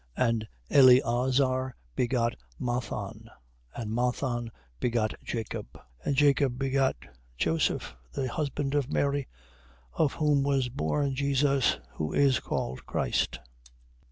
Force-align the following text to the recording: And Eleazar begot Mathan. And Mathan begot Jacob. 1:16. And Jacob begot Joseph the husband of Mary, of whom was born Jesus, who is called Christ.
And 0.17 0.47
Eleazar 0.71 1.75
begot 1.95 2.35
Mathan. 2.59 3.29
And 3.75 3.91
Mathan 3.91 4.49
begot 4.79 5.13
Jacob. 5.23 5.73
1:16. 5.75 5.81
And 6.05 6.15
Jacob 6.15 6.57
begot 6.57 6.95
Joseph 7.37 7.95
the 8.11 8.27
husband 8.27 8.73
of 8.73 8.91
Mary, 8.91 9.27
of 9.93 10.13
whom 10.13 10.41
was 10.41 10.69
born 10.69 11.13
Jesus, 11.13 11.77
who 11.97 12.13
is 12.13 12.39
called 12.39 12.83
Christ. 12.87 13.39